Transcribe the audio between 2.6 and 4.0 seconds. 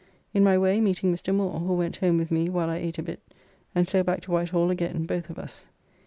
I ate a bit and